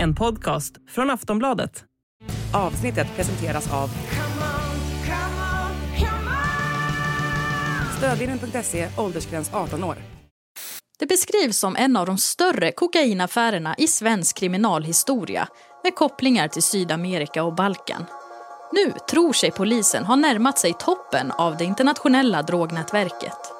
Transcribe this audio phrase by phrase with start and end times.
[0.00, 1.84] En podcast från Aftonbladet.
[2.54, 3.90] Avsnittet presenteras av
[7.96, 9.96] Stödvinnen.se, åldersgräns 18 år.
[10.98, 15.48] Det beskrivs som en av de större kokainaffärerna i svensk kriminalhistoria
[15.84, 18.04] med kopplingar till Sydamerika och Balkan.
[18.72, 23.59] Nu tror sig polisen ha närmat sig toppen av det internationella drognätverket.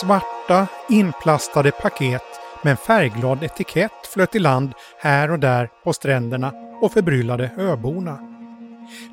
[0.00, 2.22] Svarta inplastade paket
[2.62, 8.18] med en färgglad etikett flöt i land här och där på stränderna och förbryllade öborna.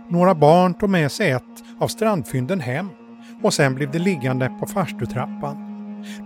[0.09, 1.43] Några barn tog med sig ett
[1.79, 2.89] av strandfynden hem
[3.43, 5.57] och sen blev det liggande på farstutrappan.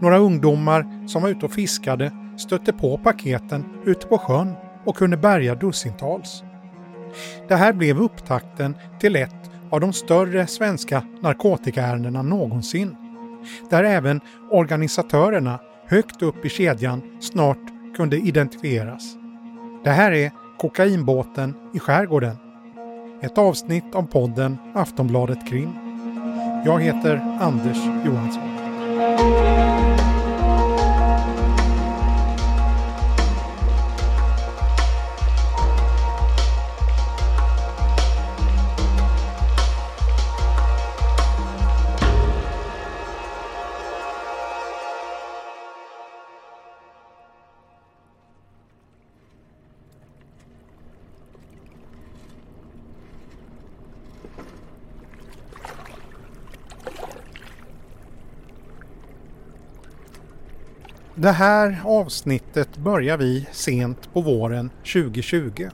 [0.01, 4.53] Några ungdomar som var ute och fiskade stötte på paketen ute på sjön
[4.85, 6.43] och kunde bärga dussintals.
[7.47, 13.02] Det här blev upptakten till ett av de större svenska narkotikaärendena någonsin.
[13.69, 17.57] Där även organisatörerna högt upp i kedjan snart
[17.95, 19.15] kunde identifieras.
[19.83, 22.35] Det här är Kokainbåten i skärgården.
[23.21, 25.73] Ett avsnitt av podden Aftonbladet Krim.
[26.65, 29.62] Jag heter Anders Johansson.
[61.23, 65.69] Det här avsnittet börjar vi sent på våren 2020.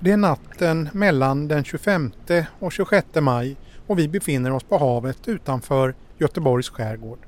[0.00, 2.12] Det är natten mellan den 25
[2.58, 7.18] och 26 maj och vi befinner oss på havet utanför Göteborgs skärgård.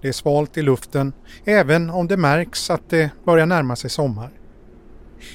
[0.00, 1.12] Det är svalt i luften
[1.44, 4.30] även om det märks att det börjar närma sig sommar.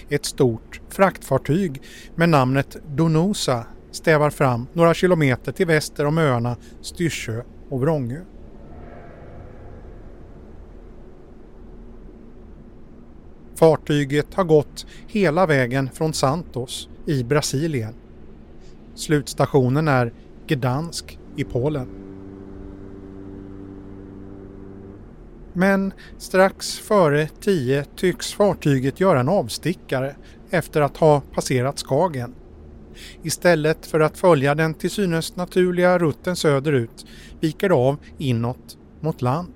[0.09, 1.81] Ett stort fraktfartyg
[2.15, 8.19] med namnet Donosa stävar fram några kilometer till väster om öarna Styrsö och Vrångö.
[13.59, 17.93] Fartyget har gått hela vägen från Santos i Brasilien.
[18.95, 20.13] Slutstationen är
[20.47, 21.87] Gdansk i Polen.
[25.53, 30.15] Men strax före tio tycks fartyget göra en avstickare
[30.49, 32.35] efter att ha passerat Skagen.
[33.23, 37.05] Istället för att följa den till synes naturliga rutten söderut
[37.39, 39.53] viker det av inåt mot land.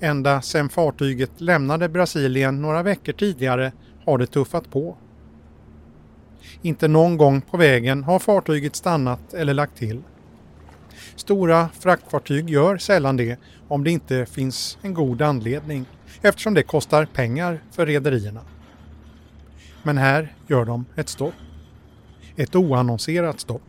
[0.00, 3.72] Ända sedan fartyget lämnade Brasilien några veckor tidigare
[4.04, 4.96] har det tuffat på.
[6.62, 10.02] Inte någon gång på vägen har fartyget stannat eller lagt till.
[11.16, 13.38] Stora fraktfartyg gör sällan det
[13.68, 15.86] om det inte finns en god anledning
[16.22, 18.40] eftersom det kostar pengar för rederierna.
[19.82, 21.34] Men här gör de ett stopp.
[22.36, 23.62] Ett oannonserat stopp.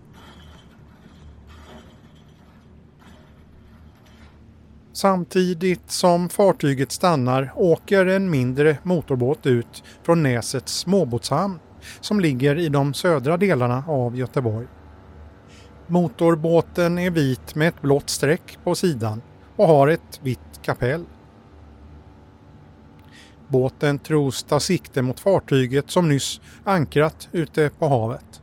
[4.95, 11.59] Samtidigt som fartyget stannar åker en mindre motorbåt ut från Näsets småbåtshamn
[12.01, 14.67] som ligger i de södra delarna av Göteborg.
[15.87, 19.21] Motorbåten är vit med ett blått streck på sidan
[19.55, 21.05] och har ett vitt kapell.
[23.47, 28.41] Båten tros ta sikte mot fartyget som nyss ankrat ute på havet.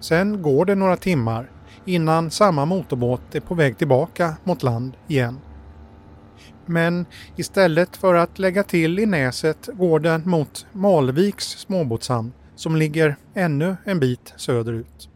[0.00, 1.50] Sen går det några timmar
[1.88, 5.40] innan samma motorbåt är på väg tillbaka mot land igen.
[6.66, 7.06] Men
[7.36, 13.76] istället för att lägga till i näset går den mot Malviks småbåtshamn som ligger ännu
[13.84, 15.08] en bit söderut.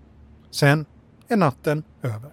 [0.51, 0.87] Sen
[1.29, 2.31] är natten över.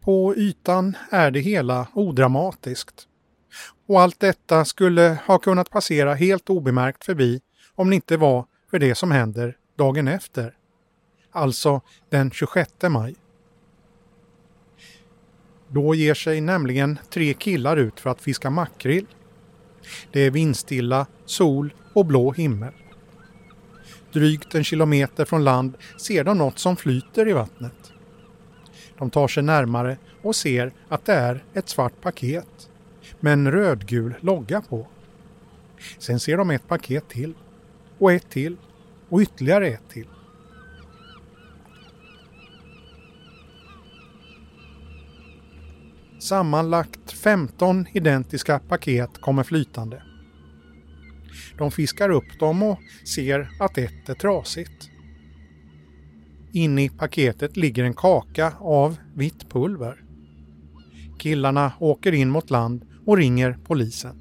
[0.00, 3.06] På ytan är det hela odramatiskt.
[3.86, 7.40] Och allt detta skulle ha kunnat passera helt obemärkt förbi
[7.74, 10.54] om det inte var för det som händer dagen efter.
[11.30, 13.14] Alltså den 26 maj.
[15.68, 19.06] Då ger sig nämligen tre killar ut för att fiska makrill.
[20.12, 22.72] Det är vindstilla, sol och blå himmel.
[24.12, 27.92] Drygt en kilometer från land ser de något som flyter i vattnet.
[28.98, 32.70] De tar sig närmare och ser att det är ett svart paket
[33.20, 34.86] med en rödgul logga på.
[35.98, 37.34] Sen ser de ett paket till
[37.98, 38.56] och ett till
[39.10, 40.06] och ytterligare ett till.
[46.18, 50.02] Sammanlagt 15 identiska paket kommer flytande.
[51.58, 52.78] De fiskar upp dem och
[53.14, 54.90] ser att ett är trasigt.
[56.52, 60.04] Inne i paketet ligger en kaka av vitt pulver.
[61.18, 64.20] Killarna åker in mot land och ringer polisen.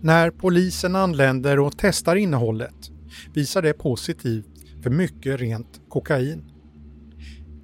[0.00, 2.90] När polisen anländer och testar innehållet
[3.34, 4.46] visar det positivt
[4.82, 6.44] för mycket rent kokain.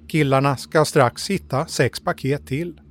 [0.07, 2.81] Killarna ska strax hitta sex paket till.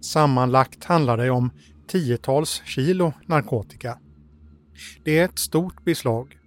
[0.00, 1.50] Sammanlagt handlar det om
[1.88, 3.98] tiotals kilo narkotika.
[5.04, 6.38] Det är ett stort beslag.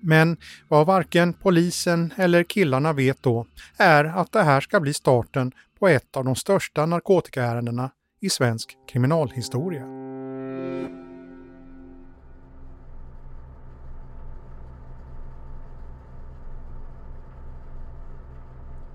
[0.00, 0.36] Men
[0.68, 3.46] vad varken polisen eller killarna vet då
[3.76, 7.90] är att det här ska bli starten på ett av de största narkotikaärendena
[8.20, 10.11] i svensk kriminalhistoria.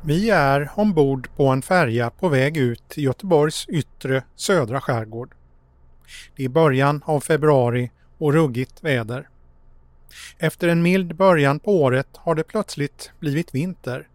[0.07, 5.35] Vi är ombord på en färja på väg ut till Göteborgs yttre södra skärgård.
[6.35, 9.29] Det är början av februari och ruggigt väder.
[10.37, 14.07] Efter en mild början på året har det plötsligt blivit vinter.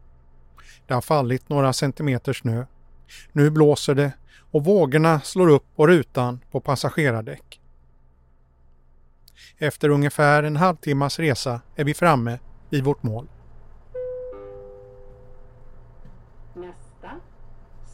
[0.87, 2.65] Det har fallit några centimeter snö.
[3.33, 4.13] Nu blåser det
[4.51, 7.61] och vågorna slår upp på rutan på passagerardäck.
[9.59, 12.39] Efter ungefär en halvtimmas resa är vi framme
[12.71, 13.29] vid vårt mål.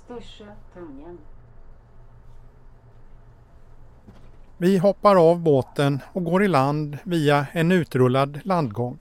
[0.08, 1.18] Styrsö, Tungen.
[4.58, 8.98] Vi hoppar av båten och går i land via en utrullad landgång.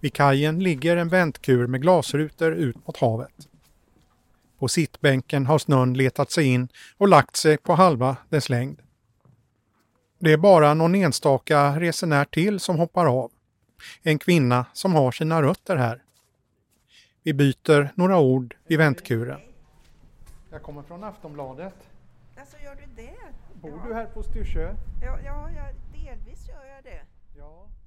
[0.00, 3.48] Vid kajen ligger en väntkur med glasrutor ut mot havet.
[4.58, 6.68] På sittbänken har snön letat sig in
[6.98, 8.82] och lagt sig på halva dess längd.
[10.18, 13.30] Det är bara någon enstaka resenär till som hoppar av.
[14.02, 16.02] En kvinna som har sina rötter här.
[17.22, 19.40] Vi byter några ord vid väntkuren.
[20.52, 21.74] Jag kommer från Aftonbladet.
[22.36, 23.16] Alltså gör du det?
[23.54, 23.88] Bor ja.
[23.88, 24.76] du här på Styrsö?
[25.02, 27.02] Ja, ja, ja, delvis gör jag det.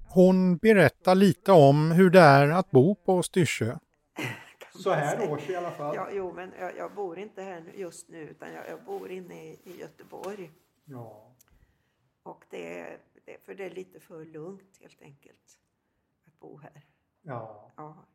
[0.08, 3.78] Hon berättar lite om hur det är att bo på Styrsö.
[4.82, 5.96] Så här års i alla fall.
[5.96, 9.44] Ja, jo, men jag, jag bor inte här just nu utan jag, jag bor inne
[9.44, 10.50] i, i Göteborg.
[10.84, 11.34] Ja.
[12.22, 15.58] Och det, är- det, för det är lite för lugnt helt enkelt
[16.26, 16.84] att bo här.
[17.22, 17.72] ja.
[17.76, 18.06] Ja.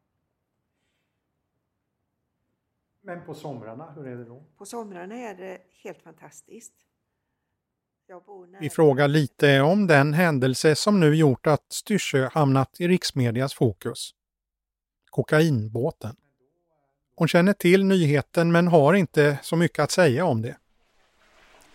[3.02, 4.44] Men på somrarna, hur är det då?
[4.58, 6.74] På somrarna är det helt fantastiskt.
[8.08, 8.62] Jag bor nära.
[8.62, 14.16] Vi frågar lite om den händelse som nu gjort att Styrsö hamnat i riksmedias fokus.
[15.10, 16.16] Kokainbåten.
[17.16, 20.58] Hon känner till nyheten men har inte så mycket att säga om det.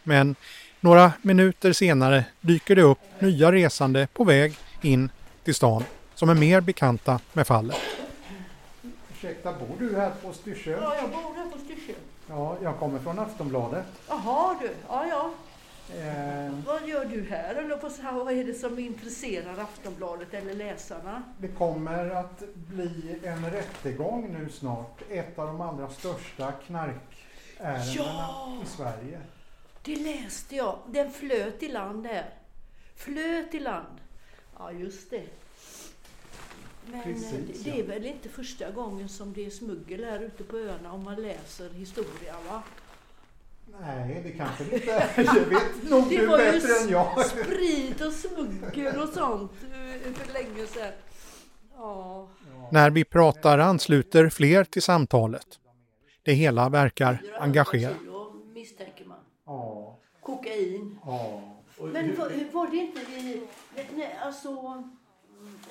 [0.02, 0.36] Men
[0.80, 5.10] några minuter senare dyker det upp nya resande på väg in
[5.44, 5.84] till stan
[6.14, 7.76] som är mer bekanta med fallet.
[9.26, 10.70] Ursäkta, bor du här på Styrsö?
[10.70, 11.92] Ja, jag bor här på Styrsö.
[12.28, 13.86] Ja, jag kommer från Aftonbladet.
[14.08, 15.30] Jaha du, ja ja.
[15.96, 17.54] Eh, Vad gör du här?
[17.54, 21.22] Eller på så här, vad är det som intresserar Aftonbladet eller läsarna?
[21.38, 25.02] Det kommer att bli en rättegång nu snart.
[25.10, 28.56] Ett av de allra största knarkärendena Ja!
[28.64, 29.20] i Sverige.
[29.82, 30.78] Det läste jag.
[30.86, 32.30] Den flöt i land här.
[32.96, 33.98] Flöt i land.
[34.58, 35.22] Ja, just det.
[36.92, 37.76] Men Precis, eh, det ja.
[37.76, 41.22] är väl inte första gången som det är smuggel här ute på öarna om man
[41.22, 42.62] läser historia va?
[43.80, 45.34] Nej, det kanske det inte är.
[45.34, 47.26] Det vet nog Det du var ju bättre än jag.
[47.26, 50.92] sprit och smuggel och sånt eh, för länge sedan.
[51.76, 52.28] Ja.
[52.72, 55.46] När vi pratar ansluter fler till samtalet.
[56.22, 57.96] Det hela verkar engagerat.
[58.00, 59.18] kilo misstänker man.
[59.46, 60.98] Ja, Kokain.
[61.06, 61.42] ja.
[61.80, 63.42] Men var, var det inte i,
[63.96, 64.82] nej, alltså,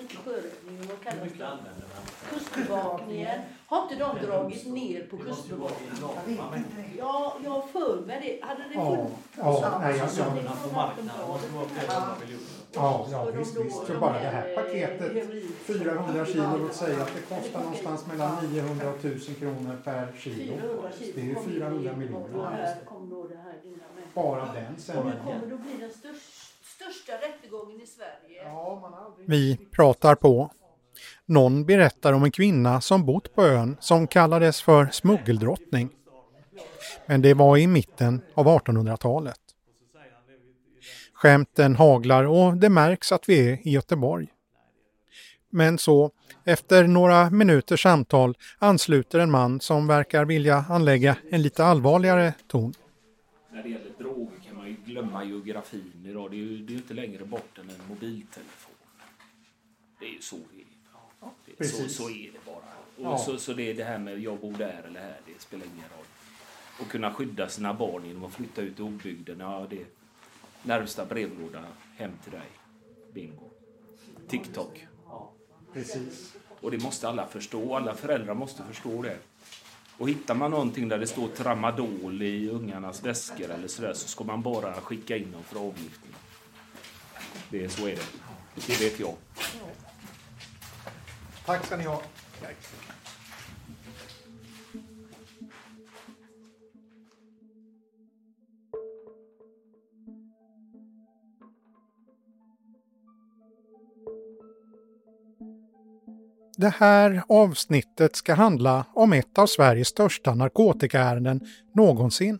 [0.01, 2.29] inte sjöräddningen, vad kallas det?
[2.29, 3.41] Kustbevakningen.
[3.67, 5.95] Har inte de dragit ner på kustbevakningen?
[6.97, 8.47] Ja, jag har för mig det.
[8.47, 9.13] Hade det Ja, funnits?
[9.37, 11.45] ja, nej, jag, Så jag, det från Aftonbladet.
[12.73, 13.87] ja, ja visst, då- visst.
[13.87, 18.07] De bara det här, eh, paketet, heroin- 400 kilo, låt säga att det kostar någonstans
[18.07, 20.53] mellan 900 och 1000 kronor per kilo.
[20.57, 21.11] 400 kilo.
[21.15, 22.75] Det är ju kom 400 det- miljoner.
[24.13, 26.44] Bara den det kommer då bli den största,
[26.75, 28.43] största rättegången i Sverige.
[29.25, 30.51] Vi pratar på.
[31.25, 35.89] Någon berättar om en kvinna som bott på ön som kallades för smuggeldrottning.
[37.05, 39.39] Men det var i mitten av 1800-talet.
[41.13, 44.27] Skämten haglar och det märks att vi är i Göteborg.
[45.49, 46.11] Men så,
[46.43, 52.73] efter några minuters samtal ansluter en man som verkar vilja anlägga en lite allvarligare ton.
[53.51, 53.93] När det gäller ju
[54.95, 56.31] glömma geografin idag.
[56.31, 58.75] Det är ju, det är inte längre bort än en mobiltelefon.
[59.99, 60.65] Det är ju så det är.
[61.21, 61.97] Ja, det, så, Precis.
[61.97, 62.55] så är det bara.
[62.55, 63.17] Och Ja.
[63.17, 65.89] så, så det är det här med jag bor där eller här, det spelar ingen
[65.97, 66.05] roll.
[66.81, 69.85] Och kunna skydda sina barn genom att flytta ut i obygden, ja det,
[70.63, 72.49] närmsta brevlåda hem till dig.
[73.13, 73.49] Bingo.
[74.27, 74.87] TikTok.
[75.73, 76.35] Precis.
[76.61, 77.75] Och det måste alla förstå.
[77.75, 79.17] Alla föräldrar måste förstå det.
[79.97, 84.23] Och hittar man någonting där det står tramadol i ungarnas väskor eller sådär så ska
[84.23, 86.15] man bara skicka in dem för avgiftning.
[87.49, 88.05] Det är så är det.
[88.67, 89.15] Det vet jag.
[91.45, 92.01] Tack ska ni ha.
[106.65, 111.41] Det här avsnittet ska handla om ett av Sveriges största narkotikaärenden
[111.75, 112.39] någonsin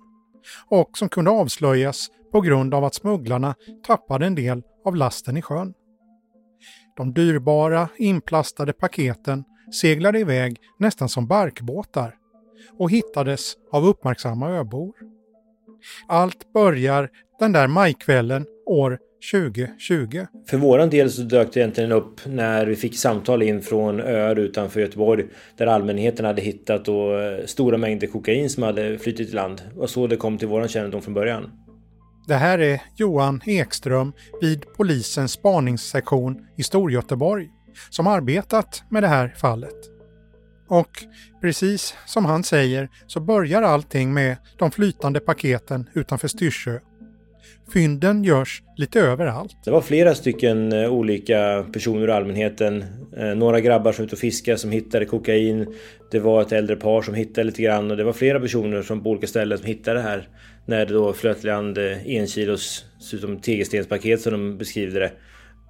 [0.68, 3.56] och som kunde avslöjas på grund av att smugglarna
[3.88, 5.74] tappade en del av lasten i sjön.
[6.98, 9.44] De dyrbara inplastade paketen
[9.82, 12.16] seglade iväg nästan som barkbåtar
[12.80, 14.94] och hittades av uppmärksamma öbor.
[16.08, 19.00] Allt börjar den där majkvällen år
[19.32, 20.26] 2020.
[20.50, 24.36] För våran del så dök det egentligen upp när vi fick samtal in från öar
[24.36, 25.26] utanför Göteborg
[25.58, 29.62] där allmänheten hade hittat då eh, stora mängder kokain som hade flyttit i land.
[29.78, 31.52] Och så det kom till våran kännedom från början.
[32.28, 37.50] Det här är Johan Ekström vid polisens spaningssektion i Storgöteborg
[37.90, 39.76] som arbetat med det här fallet.
[40.68, 40.90] Och
[41.42, 46.80] precis som han säger så börjar allting med de flytande paketen utanför Styrsö.
[47.74, 49.58] Fynden görs lite överallt.
[49.66, 52.84] Det var flera stycken eh, olika personer ur allmänheten.
[53.18, 55.68] Eh, Några grabbar som var ute och fiskade som hittade kokain.
[56.12, 59.04] Det var ett äldre par som hittade lite grann och det var flera personer som
[59.04, 60.28] på olika ställen som hittade det här.
[60.66, 64.58] När det då flöt i land eh, en kilos ser ut som tegelstenspaket som de
[64.58, 65.12] beskriver det.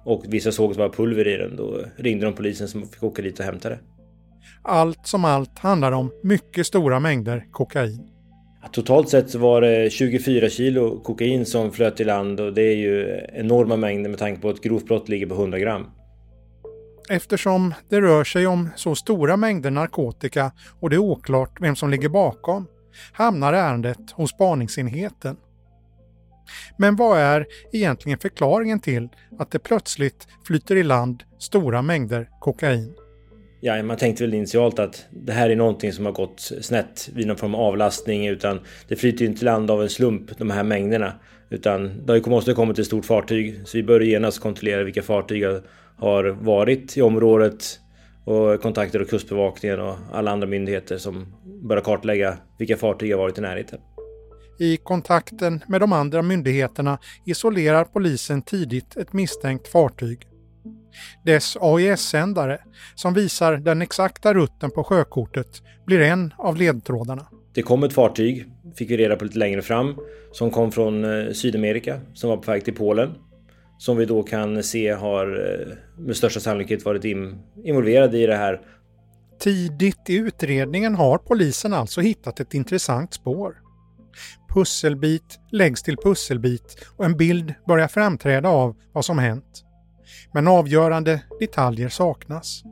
[0.04, 1.56] Och vissa såg att det var pulver i den.
[1.56, 3.78] Då ringde de polisen som fick åka dit och hämta det.
[4.62, 8.15] Allt som allt handlar om mycket stora mängder kokain.
[8.72, 12.76] Totalt sett så var det 24 kilo kokain som flöt i land och det är
[12.76, 15.86] ju enorma mängder med tanke på att grovt brott ligger på 100 gram.
[17.08, 21.90] Eftersom det rör sig om så stora mängder narkotika och det är oklart vem som
[21.90, 22.66] ligger bakom
[23.12, 25.36] hamnar ärendet hos spaningsenheten.
[26.76, 29.08] Men vad är egentligen förklaringen till
[29.38, 32.94] att det plötsligt flyter i land stora mängder kokain?
[33.66, 37.26] Ja, man tänkte väl initialt att det här är någonting som har gått snett vid
[37.26, 40.50] någon form av avlastning utan det flyter ju inte i land av en slump de
[40.50, 41.12] här mängderna.
[41.50, 45.44] Utan det måste ha kommit ett stort fartyg så vi började genast kontrollera vilka fartyg
[45.96, 47.80] har varit i området
[48.24, 51.26] och kontaktade Kustbevakningen och alla andra myndigheter som
[51.68, 53.78] börjar kartlägga vilka fartyg har varit i närheten.
[54.58, 60.26] I kontakten med de andra myndigheterna isolerar polisen tidigt ett misstänkt fartyg.
[61.24, 62.58] Dess AIS-sändare,
[62.94, 67.26] som visar den exakta rutten på sjökortet, blir en av ledtrådarna.
[67.54, 69.96] Det kom ett fartyg, fick vi reda på lite längre fram,
[70.32, 73.14] som kom från eh, Sydamerika, som var på väg till Polen.
[73.78, 77.04] Som vi då kan se har eh, med största sannolikhet varit
[77.64, 78.60] involverade i det här.
[79.40, 83.56] Tidigt i utredningen har polisen alltså hittat ett intressant spår.
[84.54, 89.65] Pusselbit läggs till pusselbit och en bild börjar framträda av vad som hänt.
[90.32, 92.62] Men avgörande detaljer saknas.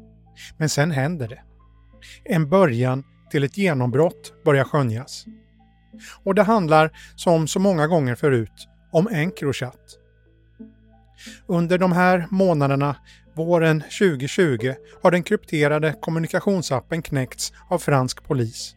[0.58, 1.42] Men sen händer det.
[2.24, 5.24] En början till ett genombrott börjar skönjas.
[6.24, 9.98] Och det handlar, som så många gånger förut, om Encrochat.
[11.46, 12.96] Under de här månaderna,
[13.34, 18.74] våren 2020, har den krypterade kommunikationsappen knäckts av fransk polis.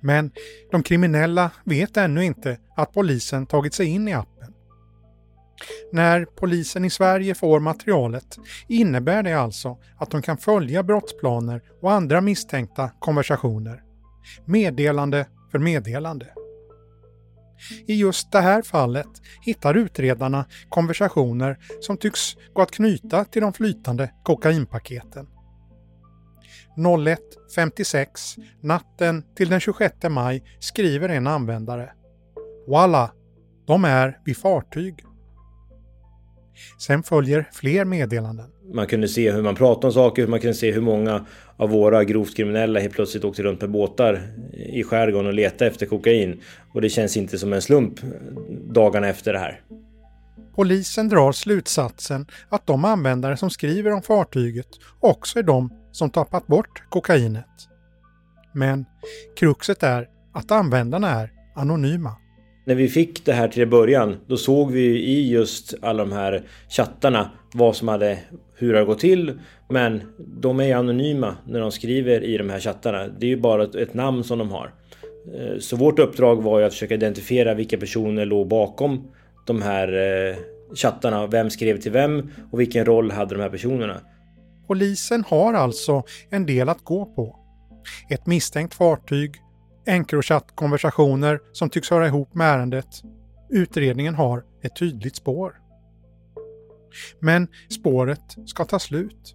[0.00, 0.30] Men
[0.70, 4.54] de kriminella vet ännu inte att polisen tagit sig in i appen.
[5.92, 8.38] När polisen i Sverige får materialet
[8.68, 13.82] innebär det alltså att de kan följa brottsplaner och andra misstänkta konversationer.
[14.44, 16.26] Meddelande för meddelande.
[17.86, 19.08] I just det här fallet
[19.40, 25.26] hittar utredarna konversationer som tycks gå att knyta till de flytande kokainpaketen.
[26.76, 28.06] 01.56
[28.62, 31.92] natten till den 26 maj skriver en användare.
[32.68, 33.12] Walla,
[33.66, 35.04] de är vid fartyg.
[36.78, 38.46] Sen följer fler meddelanden.
[38.74, 42.04] Man kunde se hur man pratade om saker, man kunde se hur många av våra
[42.04, 44.22] grovt kriminella helt plötsligt åkte runt med båtar
[44.52, 46.40] i skärgården och letade efter kokain.
[46.74, 48.00] Och det känns inte som en slump
[48.74, 49.60] dagarna efter det här.
[50.54, 54.68] Polisen drar slutsatsen att de användare som skriver om fartyget
[55.00, 57.68] också är de som tappat bort kokainet.
[58.52, 58.84] Men
[59.36, 62.16] kruxet är att användarna är anonyma.
[62.68, 66.42] När vi fick det här till början, då såg vi i just alla de här
[66.68, 68.18] chattarna vad som hade,
[68.54, 69.40] hur det har gått till.
[69.68, 73.08] Men de är anonyma när de skriver i de här chattarna.
[73.08, 74.74] Det är ju bara ett, namn som de har.
[75.34, 79.10] Eh, så vårt uppdrag var ju att försöka identifiera vilka personer låg bakom
[79.46, 79.92] de här
[80.28, 80.36] eh,
[80.74, 81.26] chattarna.
[81.26, 84.00] Vem skrev till vem och vilken roll hade de här personerna?
[84.66, 87.36] Polisen har alltså en del att gå på.
[88.10, 89.34] Ett misstänkt fartyg,
[89.88, 93.02] Encrochat-konversationer som tycks höra ihop med ärendet.
[93.50, 95.60] Utredningen har ett tydligt spår.
[97.20, 99.34] Men spåret ska ta slut.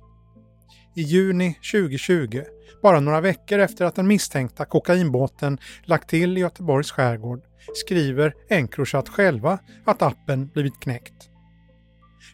[0.96, 2.42] I juni 2020,
[2.82, 7.42] bara några veckor efter att den misstänkta kokainbåten lagt till i Göteborgs skärgård,
[7.76, 11.30] skriver Encrochat själva att appen blivit knäckt.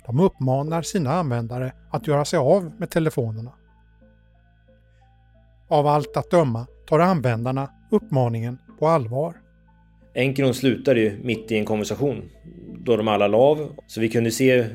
[0.06, 3.52] De uppmanar sina användare att göra sig av med telefonerna.
[5.70, 9.36] Av allt att döma tar användarna uppmaningen på allvar.
[10.14, 12.30] Encron slutade ju mitt i en konversation
[12.78, 13.76] då de alla la av.
[13.88, 14.66] Så vi kunde se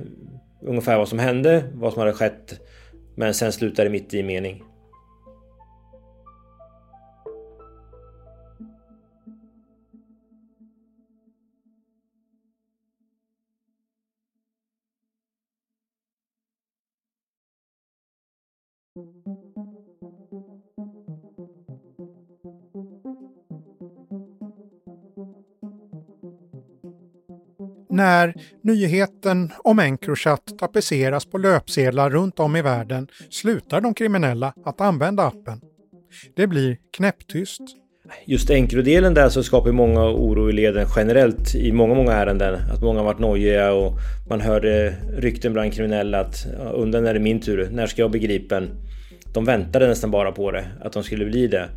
[0.61, 2.61] ungefär vad som hände, vad som hade skett.
[3.17, 4.63] Men sen slutade det mitt i mening.
[27.95, 34.81] När nyheten om Encrochat tapetseras på löpsedlar runt om i världen slutar de kriminella att
[34.81, 35.61] använda appen.
[36.37, 37.61] Det blir knäpptyst.
[38.27, 42.55] Just Encro-delen där så skapar många oro i leden generellt i många, många ärenden.
[42.55, 43.93] Att många varit nojiga och
[44.29, 48.11] man hörde rykten bland kriminella att undan när det är min tur, när ska jag
[48.11, 48.71] bli gripen?
[49.35, 51.69] De väntade nästan bara på det, att de skulle bli det.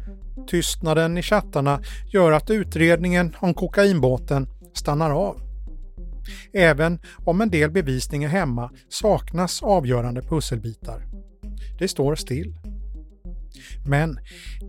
[0.48, 1.80] Tystnaden i chattarna
[2.14, 5.47] gör att utredningen om kokainbåten stannar av.
[6.54, 6.70] Mm.
[6.70, 11.06] Även om en del bevisning är hemma saknas avgörande pusselbitar.
[11.80, 12.56] Det står still.
[13.86, 14.20] Men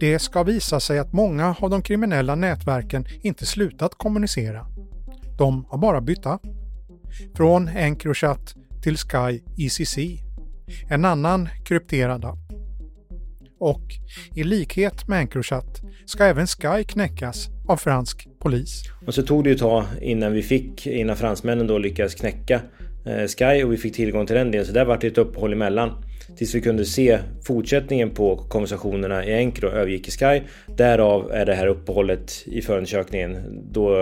[0.00, 4.67] det ska visa sig att många av de kriminella nätverken inte slutat kommunicera.
[5.38, 6.43] De har bara bytt app.
[7.35, 9.99] Från Encrochat till Sky ECC.
[10.88, 12.48] En annan krypterad app.
[13.61, 13.83] Och
[14.35, 18.83] i likhet med Encrochat ska även Sky knäckas av fransk polis.
[19.07, 22.61] Och så tog det ju ett tag innan vi fick, innan fransmännen då lyckades knäcka
[23.07, 24.66] eh, Sky och vi fick tillgång till den delen.
[24.66, 26.05] Så där var det ett uppehåll emellan.
[26.37, 30.40] Tills vi kunde se fortsättningen på konversationerna i Encro övergick i Sky.
[30.77, 33.37] Därav är det här uppehållet i förundersökningen
[33.73, 33.94] då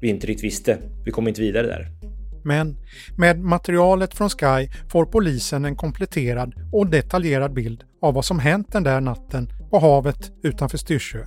[0.00, 0.78] vi inte riktigt visste.
[1.04, 1.88] Vi kom inte vidare där.
[2.44, 2.76] Men
[3.16, 8.72] med materialet från Sky får polisen en kompletterad och detaljerad bild av vad som hänt
[8.72, 11.18] den där natten på havet utanför Styrsö.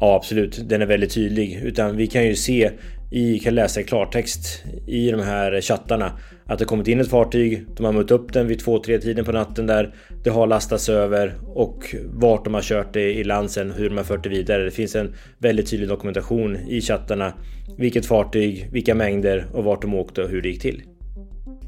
[0.00, 0.68] Ja, absolut.
[0.68, 1.60] Den är väldigt tydlig.
[1.62, 2.70] Utan vi kan ju se
[3.10, 6.12] i, kan läsa i klartext i de här chattarna
[6.46, 7.66] att det kommit in ett fartyg.
[7.76, 9.94] De har mött upp den vid 2-3 tiden på natten där.
[10.24, 13.96] Det har lastats över och vart de har kört det i land sen, hur de
[13.96, 14.64] har fört det vidare.
[14.64, 17.32] Det finns en väldigt tydlig dokumentation i chattarna.
[17.78, 20.82] Vilket fartyg, vilka mängder och vart de åkte och hur det gick till.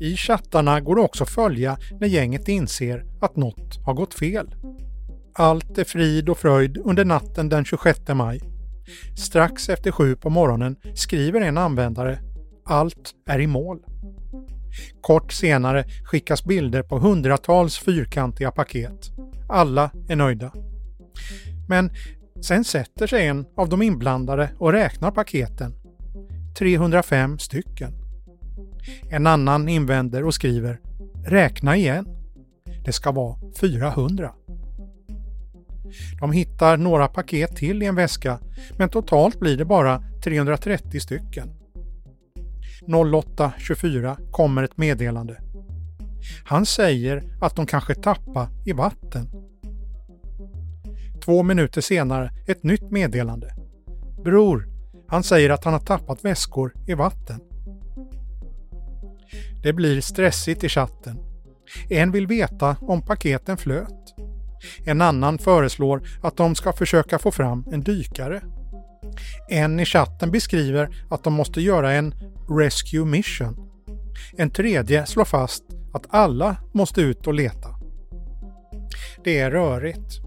[0.01, 4.55] I chattarna går det också att följa när gänget inser att något har gått fel.
[5.35, 8.41] Allt är frid och fröjd under natten den 26 maj.
[9.17, 12.19] Strax efter sju på morgonen skriver en användare
[12.65, 13.79] “Allt är i mål”.
[15.01, 19.11] Kort senare skickas bilder på hundratals fyrkantiga paket.
[19.49, 20.53] Alla är nöjda.
[21.69, 21.91] Men
[22.41, 25.75] sen sätter sig en av de inblandade och räknar paketen.
[26.59, 28.06] 305 stycken.
[29.11, 30.81] En annan invänder och skriver
[31.27, 32.07] “Räkna igen.
[32.85, 34.33] Det ska vara 400”.
[36.21, 38.39] De hittar några paket till i en väska,
[38.79, 41.49] men totalt blir det bara 330 stycken.
[42.87, 45.41] 08.24 kommer ett meddelande.
[46.45, 49.29] Han säger att de kanske tappar i vatten.
[51.25, 53.55] Två minuter senare ett nytt meddelande.
[54.25, 54.69] Bror,
[55.09, 57.41] han säger att han har tappat väskor i vatten.
[59.67, 61.19] Det blir stressigt i chatten.
[61.89, 64.15] En vill veta om paketen flöt.
[64.85, 68.43] En annan föreslår att de ska försöka få fram en dykare.
[69.49, 72.15] En i chatten beskriver att de måste göra en
[72.49, 73.71] Rescue Mission.
[74.37, 77.69] En tredje slår fast att alla måste ut och leta.
[79.25, 80.21] Det är rörigt.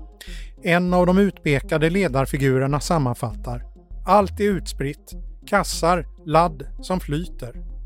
[0.63, 3.65] En av de utpekade ledarfigurerna sammanfattar.
[4.05, 5.13] Allt är utspritt.
[5.47, 7.78] Kassar, ladd som flyter.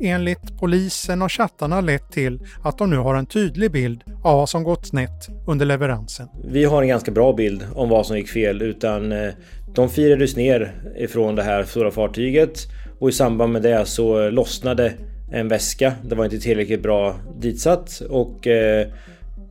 [0.00, 4.48] Enligt polisen har chattarna lett till att de nu har en tydlig bild av vad
[4.48, 6.28] som gått snett under leveransen.
[6.44, 9.30] Vi har en ganska bra bild om vad som gick fel utan eh,
[9.74, 12.58] de firades ner ifrån det här stora fartyget
[12.98, 14.92] och i samband med det så lossnade
[15.32, 15.92] en väska.
[16.04, 18.86] Det var inte tillräckligt bra ditsatt och eh,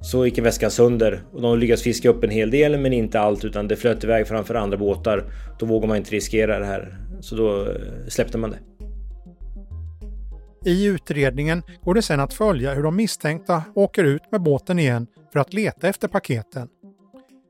[0.02, 3.20] så gick en väska sönder och de lyckades fiska upp en hel del men inte
[3.20, 5.24] allt utan det flöt iväg framför andra båtar.
[5.60, 7.68] Då vågar man inte riskera det här så då eh,
[8.08, 8.58] släppte man det.
[10.65, 15.08] I utredningen går det sedan att följa hur de misstänkta åker ut med båten igen
[15.34, 16.67] för att leta efter paketen.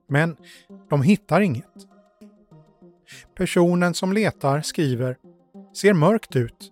[0.10, 0.36] Men
[0.90, 1.66] de hittar inget.
[3.38, 5.18] Personen som letar skriver
[5.78, 6.72] “Ser mörkt ut.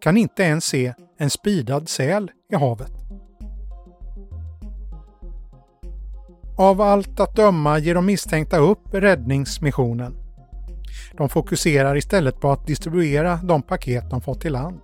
[0.00, 2.92] Kan inte ens se en spidad säl i havet.”
[6.58, 10.14] Av allt att döma ger de misstänkta upp räddningsmissionen.
[11.12, 14.80] De fokuserar istället på att distribuera de paket de fått i land.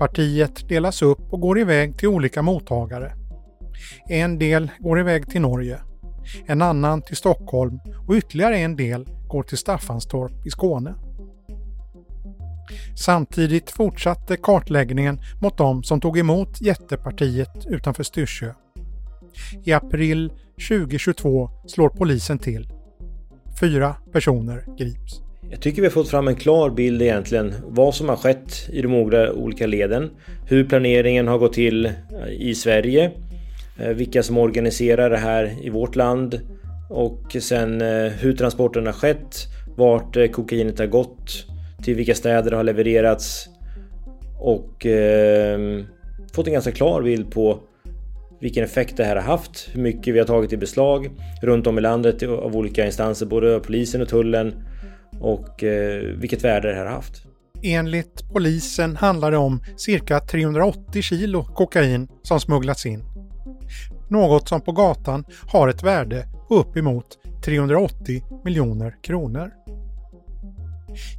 [0.00, 3.12] Partiet delas upp och går iväg till olika mottagare.
[4.08, 5.80] En del går iväg till Norge,
[6.46, 10.94] en annan till Stockholm och ytterligare en del går till Staffanstorp i Skåne.
[12.96, 18.54] Samtidigt fortsatte kartläggningen mot de som tog emot jättepartiet utanför Styrsö.
[19.64, 20.32] I april
[20.68, 22.72] 2022 slår polisen till.
[23.60, 25.29] Fyra personer grips.
[25.50, 28.82] Jag tycker vi har fått fram en klar bild egentligen vad som har skett i
[28.82, 28.94] de
[29.34, 30.10] olika leden.
[30.46, 31.92] Hur planeringen har gått till eh,
[32.30, 33.10] i Sverige.
[33.78, 36.40] Eh, vilka som organiserar det här i vårt land.
[36.90, 39.36] Och sen eh, hur transporten har skett.
[39.76, 41.46] Vart kokainet har gått.
[41.84, 43.48] Till vilka städer det har levererats.
[44.40, 45.84] Och eh,
[46.32, 47.58] fått en ganska klar bild på
[48.40, 51.10] vilken effekt det här har haft, hur mycket vi har tagit i beslag
[51.42, 54.54] runt om i landet av olika instanser, både polisen och tullen
[55.20, 57.26] och eh, vilket värde det här har haft.
[57.62, 63.04] Enligt polisen handlar det om cirka 380 kilo kokain som smugglats in.
[64.08, 67.06] Något som på gatan har ett värde på uppemot
[67.44, 69.50] 380 miljoner kronor.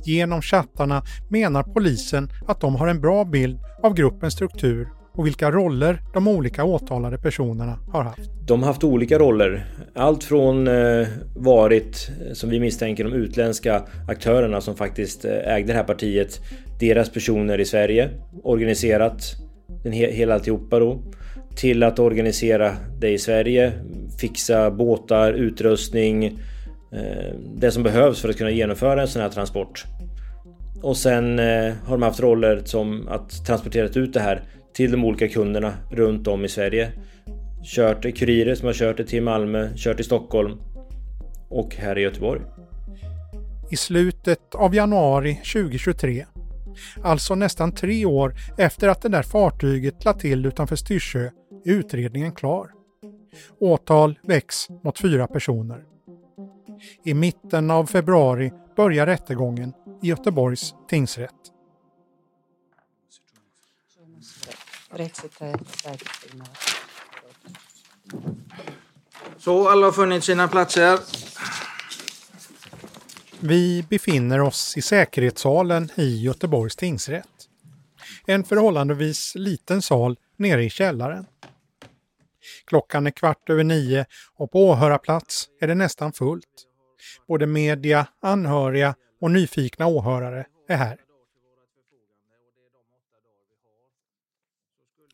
[0.04, 5.52] Genom chattarna menar polisen att de har en bra bild av gruppens struktur och vilka
[5.52, 8.30] roller de olika åtalade personerna har haft.
[8.48, 9.66] De har haft olika roller.
[9.96, 15.68] Allt från eh, varit, eh, som vi misstänker, de utländska aktörerna som faktiskt eh, ägde
[15.68, 16.40] det här partiet.
[16.80, 18.10] Deras personer i Sverige,
[18.44, 19.36] organiserat
[19.84, 21.04] den he hela alltihopa då.
[21.56, 23.72] Till att organisera det i Sverige,
[24.22, 26.26] fixa båtar, utrustning,
[26.94, 29.86] eh, det som behövs för att kunna genomföra en sån här transport.
[30.82, 35.06] Och sen eh, har de haft roller som att transportera ut det här till de
[35.06, 36.92] olika kunderna runt om i Sverige.
[37.64, 40.62] Kört kurirer som har kört det till Malmö, kört till Stockholm
[41.50, 42.42] och här i Göteborg.
[43.72, 46.26] I slutet av januari 2023,
[47.04, 51.20] alltså nästan tre år efter att det där fartyget lade till utanför Styrsö,
[51.66, 52.68] är utredningen klar.
[53.60, 55.84] Åtal väcks mot fyra personer.
[57.06, 61.36] I mitten av februari börjar rättegången i Göteborgs tingsrätt.
[69.38, 71.00] Så alla har funnit sina platser.
[73.40, 77.28] Vi befinner oss i säkerhetssalen i Göteborgs tingsrätt.
[78.26, 81.26] En förhållandevis liten sal nere i källaren.
[82.68, 86.68] Klockan är kvart över nio och på åhörarplats är det nästan fullt.
[87.28, 90.98] Både media, anhöriga och nyfikna åhörare är här.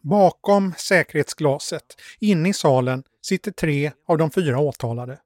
[0.10, 5.20] Bakom säkerhetsglaset, inne i salen, sitter tre av de fyra åtalade.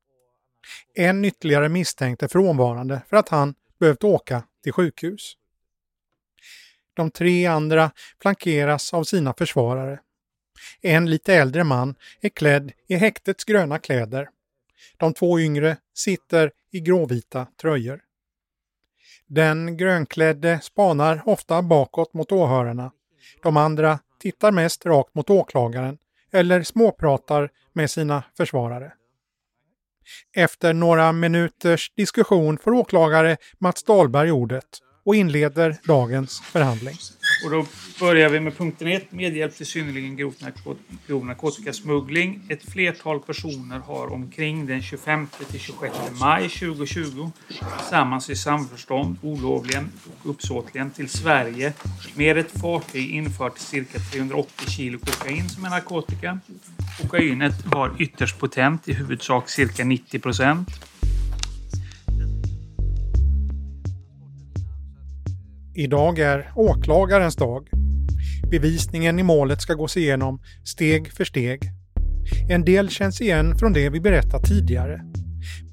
[0.93, 5.33] En ytterligare misstänkt är frånvarande för att han behövt åka till sjukhus.
[6.93, 7.91] De tre andra
[8.21, 9.99] flankeras av sina försvarare.
[10.81, 14.29] En lite äldre man är klädd i häktets gröna kläder.
[14.97, 18.01] De två yngre sitter i gråvita tröjor.
[19.27, 22.91] Den grönklädde spanar ofta bakåt mot åhörarna.
[23.41, 25.97] De andra tittar mest rakt mot åklagaren
[26.33, 28.93] eller småpratar med sina försvarare.
[30.35, 34.65] Efter några minuters diskussion får åklagare Mats Dahlberg ordet
[35.05, 36.95] och inleder dagens förhandling.
[37.43, 37.65] Och då
[37.99, 40.77] börjar vi med punkten 1, medhjälp till synnerligen grov, narkot
[41.07, 42.41] grov narkotikasmuggling.
[42.49, 47.31] Ett flertal personer har omkring den 25 till 26 maj 2020
[47.77, 49.91] tillsammans i samförstånd, olovligen
[50.23, 51.73] och uppsåtligen till Sverige
[52.15, 56.39] med ett fartyg infört cirka 380 kilo kokain som är narkotika.
[57.01, 60.90] Kokainet var ytterst potent, i huvudsak cirka 90 procent.
[65.73, 67.69] Idag är åklagarens dag.
[68.51, 71.59] Bevisningen i målet ska gås igenom steg för steg.
[72.49, 75.01] En del känns igen från det vi berättat tidigare.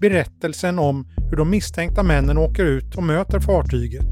[0.01, 4.09] Berättelsen om hur de misstänkta männen åker ut och möter fartyget.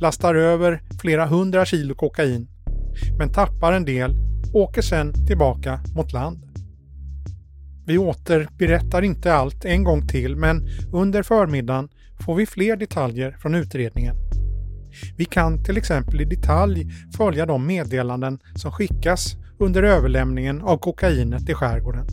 [0.00, 2.48] Lastar över flera hundra kilo kokain.
[3.18, 4.10] Men tappar en del
[4.52, 6.38] och åker sen tillbaka mot land.
[7.86, 11.88] Vi återberättar inte allt en gång till men under förmiddagen
[12.26, 14.16] får vi fler detaljer från utredningen.
[15.16, 21.48] Vi kan till exempel i detalj följa de meddelanden som skickas under överlämningen av kokainet
[21.48, 22.06] i skärgården.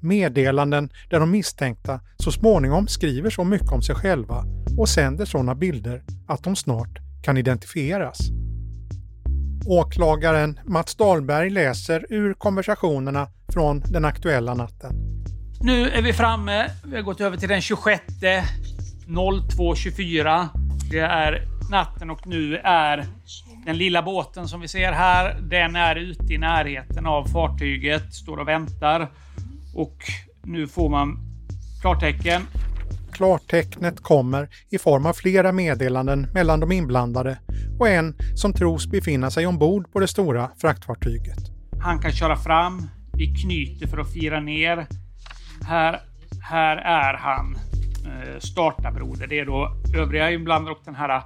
[0.00, 4.44] Meddelanden där de misstänkta så småningom skriver så mycket om sig själva
[4.78, 8.18] och sänder sådana bilder att de snart kan identifieras.
[9.66, 14.92] Åklagaren Mats Dahlberg läser ur konversationerna från den aktuella natten.
[15.60, 16.70] Nu är vi framme.
[16.84, 18.02] Vi har gått över till den 26
[19.06, 20.48] 02.24.
[20.90, 23.06] Det är natten och nu är
[23.66, 28.36] den lilla båten som vi ser här, den är ute i närheten av fartyget, står
[28.36, 29.10] och väntar.
[29.74, 29.96] Och
[30.44, 31.18] nu får man
[31.80, 32.42] klartecken.
[33.12, 37.38] Klartecknet kommer i form av flera meddelanden mellan de inblandade
[37.78, 41.38] och en som tros befinna sig ombord på det stora fraktfartyget.
[41.82, 42.88] Han kan köra fram.
[43.12, 44.86] Vi knyter för att fira ner.
[45.66, 46.00] Här,
[46.42, 47.58] här är han.
[48.06, 49.26] Eh, startarbroder.
[49.26, 51.22] Det är då övriga inblandade och den här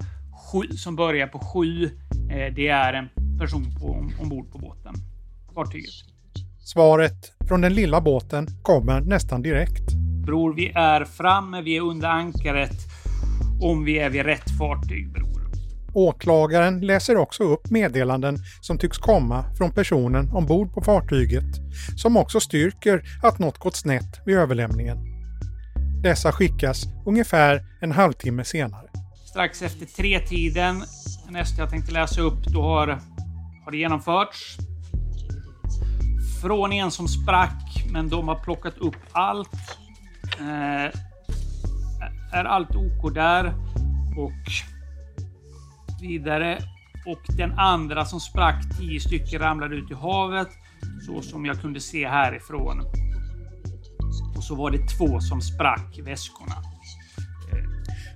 [0.53, 1.85] sju, som börjar på sju.
[2.31, 3.09] Eh, det är en
[3.39, 3.87] person på,
[4.23, 4.95] ombord på båten.
[5.55, 5.91] Fartyget.
[6.61, 9.93] Svaret från den lilla båten kommer nästan direkt.
[10.27, 11.63] Bror, vi är framme.
[11.63, 12.77] Vi är under ankaret.
[13.63, 15.31] Om vi är vid rätt fartyg, bror.
[15.95, 21.45] Åklagaren läser också upp meddelanden som tycks komma från personen ombord på fartyget,
[21.97, 24.99] som också styrker att något gått snett vid överlämningen.
[26.03, 28.89] Dessa skickas ungefär en halvtimme senare.
[29.31, 30.83] Strax efter tre-tiden,
[31.29, 32.87] nästa jag tänkte läsa upp, då har,
[33.64, 34.57] har det genomförts.
[36.43, 39.55] Från en som sprack, men de har plockat upp allt.
[40.38, 41.01] Eh,
[42.33, 43.55] är allt OK där?
[44.16, 44.33] Och
[46.01, 46.59] vidare.
[47.07, 50.49] Och den andra som sprack, tio stycken, ramlade ut i havet.
[51.07, 52.81] Så som jag kunde se härifrån.
[54.37, 56.69] Och så var det två som sprack väskorna.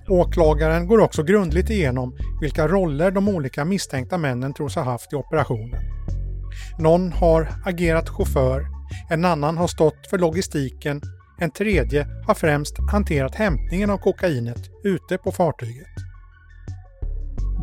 [0.09, 5.15] Åklagaren går också grundligt igenom vilka roller de olika misstänkta männen tros ha haft i
[5.15, 5.81] operationen.
[6.79, 8.65] Någon har agerat chaufför,
[9.09, 11.01] en annan har stått för logistiken,
[11.39, 15.87] en tredje har främst hanterat hämtningen av kokainet ute på fartyget.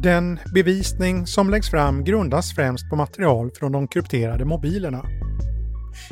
[0.02, 5.04] Den bevisning som läggs fram grundas främst på material från de krypterade mobilerna.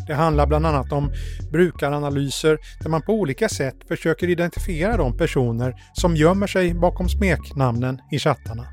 [0.06, 1.12] Det handlar bland annat om
[1.52, 8.00] brukaranalyser där man på olika sätt försöker identifiera de personer som gömmer sig bakom smeknamnen
[8.12, 8.66] i chattarna.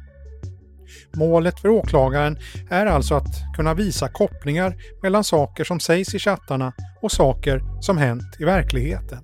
[1.15, 2.37] Målet för åklagaren
[2.69, 7.97] är alltså att kunna visa kopplingar mellan saker som sägs i chattarna och saker som
[7.97, 9.19] hänt i verkligheten.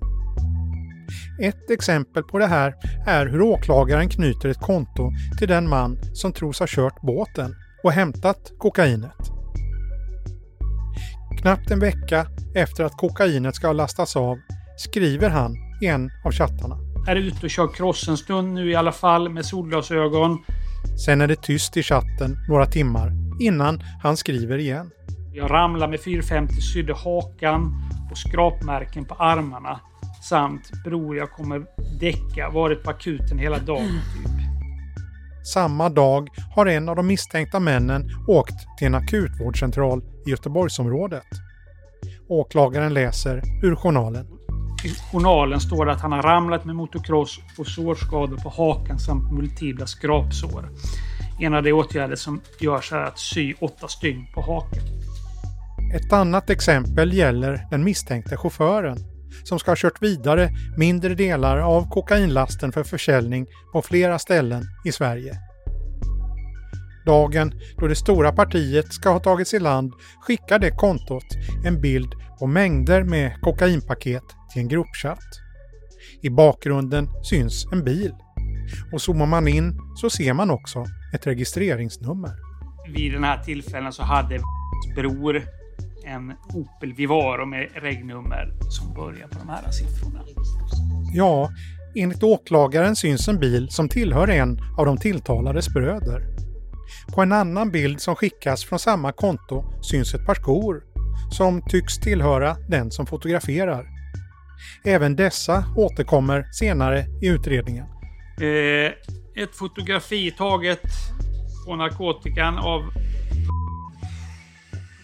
[1.40, 2.74] Ett exempel på det här
[3.06, 7.92] är hur åklagaren knyter ett konto till den man som tros ha kört båten och
[7.92, 9.33] hämtat kokainet.
[11.44, 14.38] Knappt en vecka efter att kokainet ska ha lastats av
[14.76, 16.76] skriver han i en av chattarna.
[17.08, 20.44] Är ute och kör cross en stund nu i alla fall med solglasögon.
[21.06, 24.90] Sen är det tyst i chatten några timmar innan han skriver igen.
[25.32, 29.80] Jag ramlar med 450 sydde hakan och skrapmärken på armarna.
[30.28, 31.62] Samt bror, jag kommer
[32.00, 32.50] däcka.
[32.50, 34.32] Varit på akuten hela dagen typ.
[35.54, 41.26] Samma dag har en av de misstänkta männen åkt till en akutvårdscentral i Göteborgsområdet.
[42.28, 44.26] Åklagaren läser ur journalen.
[44.84, 49.32] I journalen står det att han har ramlat med motocross och sårskador på hakan samt
[49.32, 50.68] multipla skrapsår.
[51.40, 54.82] En av de åtgärder som görs är att sy åtta stygn på haken.
[55.94, 58.98] Ett annat exempel gäller den misstänkte chauffören
[59.44, 64.92] som ska ha kört vidare mindre delar av kokainlasten för försäljning på flera ställen i
[64.92, 65.38] Sverige.
[67.06, 71.24] Dagen då det stora partiet ska ha tagits i land skickar det kontot
[71.64, 75.24] en bild på mängder med kokainpaket till en gruppchatt.
[76.22, 78.12] I bakgrunden syns en bil.
[78.92, 82.30] Och zoomar man in så ser man också ett registreringsnummer.
[82.94, 84.40] Vid den här tillfällen så hade
[84.96, 85.42] bror
[86.04, 90.20] en Opel Vivaro med regnummer som börjar på de här siffrorna.
[91.14, 91.50] Ja,
[91.94, 96.22] enligt åklagaren syns en bil som tillhör en av de tilltalades bröder.
[97.14, 100.82] På en annan bild som skickas från samma konto syns ett par skor
[101.30, 103.86] som tycks tillhöra den som fotograferar.
[104.84, 107.86] Även dessa återkommer senare i utredningen.
[108.40, 108.92] Eh,
[109.42, 110.82] ett fotografi taget
[111.66, 112.80] på narkotikan av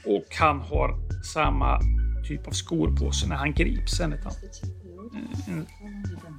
[0.04, 1.80] och han har samma
[2.28, 5.66] typ av skor på sig när han grips sen ett mm, mm.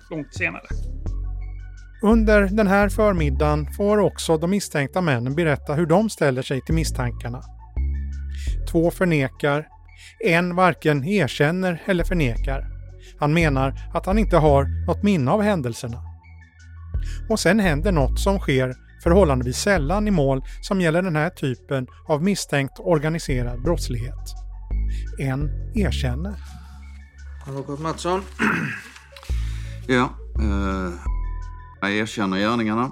[0.09, 0.67] långt senare.
[2.03, 6.75] Under den här förmiddagen får också de misstänkta männen berätta hur de ställer sig till
[6.75, 7.41] misstankarna.
[8.71, 9.67] Två förnekar,
[10.19, 12.67] en varken erkänner eller förnekar.
[13.19, 16.01] Han menar att han inte har något minne av händelserna.
[17.29, 21.87] Och sen händer något som sker förhållandevis sällan i mål som gäller den här typen
[22.07, 24.33] av misstänkt organiserad brottslighet.
[25.19, 26.33] En erkänner.
[27.47, 28.21] Advokat Mattsson.
[29.87, 30.09] Ja,
[30.39, 30.93] eh,
[31.81, 32.91] jag erkänner gärningarna.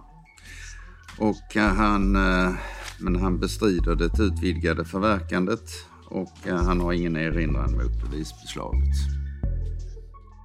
[1.17, 2.53] Och eh, han, eh,
[2.99, 5.69] men han bestrider det utvidgade förverkandet
[6.09, 8.95] och eh, han har ingen erinran mot bevisbeslaget.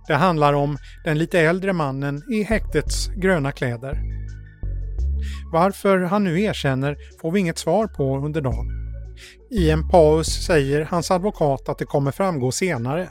[0.07, 4.03] Det handlar om den lite äldre mannen i häktets gröna kläder.
[5.53, 8.67] Varför han nu erkänner får vi inget svar på under dagen.
[9.51, 13.09] I en paus säger hans advokat att det kommer framgå senare,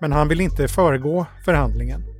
[0.00, 2.15] men han vill inte föregå förhandlingen.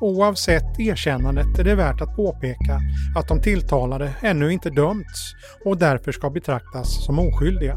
[0.00, 2.80] Oavsett erkännandet är det värt att påpeka
[3.16, 5.34] att de tilltalade ännu inte dömts
[5.64, 7.76] och därför ska betraktas som oskyldiga.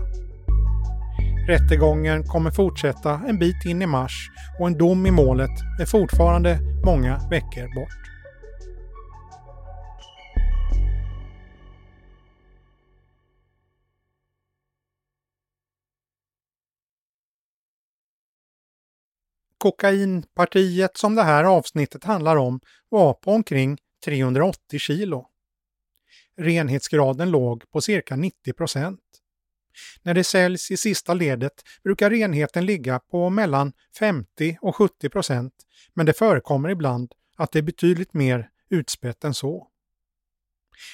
[1.48, 4.30] Rättegången kommer fortsätta en bit in i mars
[4.60, 8.11] och en dom i målet är fortfarande många veckor bort.
[19.62, 25.28] Kokainpartiet som det här avsnittet handlar om var på omkring 380 kilo.
[26.38, 29.00] Renhetsgraden låg på cirka 90 procent.
[30.02, 35.54] När det säljs i sista ledet brukar renheten ligga på mellan 50 och 70 procent,
[35.94, 39.68] men det förekommer ibland att det är betydligt mer utspätt än så.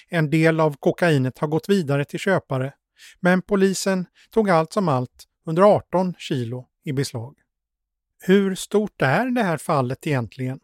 [0.10, 2.74] En del av kokainet har gått vidare till köpare,
[3.20, 7.36] men polisen tog allt som allt 118 kilo i beslag.
[8.28, 10.60] Hur stort är det här fallet egentligen?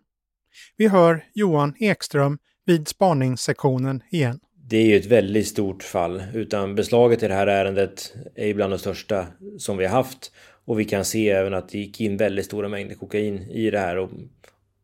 [0.78, 4.40] Vi hör Johan Ekström vid spaningssektionen igen.
[4.56, 6.24] Det är ju ett väldigt stort fall.
[6.34, 10.32] Utan beslaget i det här ärendet är bland de största som vi har haft.
[10.66, 13.80] Och vi kan se även att det gick in väldigt stora mängder kokain i det
[13.80, 13.98] här.
[13.98, 14.10] Och,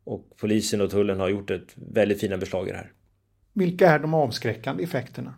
[0.03, 2.91] och polisen och tullen har gjort ett väldigt fina beslag i det här.
[3.53, 5.33] Vilka är de avskräckande effekterna?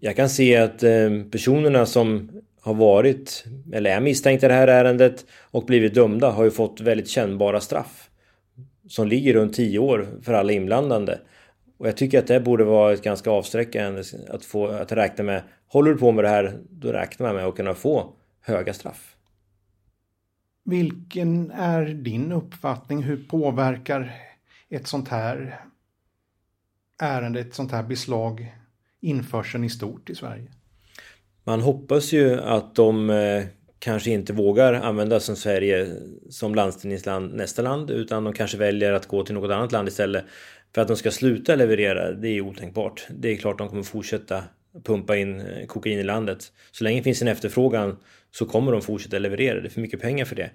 [0.00, 2.30] Jag kan se att eh, personerna som
[2.62, 6.80] har varit eller är misstänkta i det här ärendet och blivit dömda har ju fått
[6.80, 8.10] väldigt kännbara straff.
[8.88, 11.20] Som ligger runt 10 år för alla inblandade.
[11.78, 15.42] Och jag tycker att det borde vara ett ganska avsträckande att, få, att räkna med.
[15.66, 19.16] Håller du på med det här, då räknar man med att kunna få höga straff.
[20.64, 23.02] Vilken är din uppfattning?
[23.02, 24.12] Hur påverkar
[24.68, 25.60] ett sånt här
[26.98, 28.56] ärende, ett sånt här beslag
[29.00, 30.52] införseln i stort i Sverige?
[31.44, 33.44] Man hoppas ju att de eh,
[33.78, 35.86] kanske inte vågar använda som Sverige
[36.30, 40.24] som landstigningsland nästa land utan de kanske väljer att gå till något annat land istället.
[40.74, 43.06] För att de ska sluta leverera, det är otänkbart.
[43.10, 44.44] Det är klart de kommer fortsätta
[44.84, 46.52] pumpa in eh, kokain i landet.
[46.70, 47.96] Så länge det finns en efterfrågan
[48.30, 49.60] så kommer de fortsätta leverera.
[49.60, 50.50] Det är för mycket pengar för det.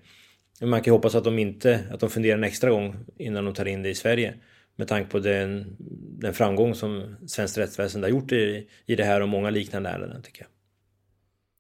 [0.60, 3.46] Men man kan ju hoppas att de inte, att de funderar en extra gång innan
[3.46, 4.34] de tar in det i Sverige.
[4.76, 5.76] Med tanke på den,
[6.20, 10.22] den framgång som svenskt rättsväsende har gjort i, i det här och många liknande ärenden
[10.22, 10.57] tycker jag.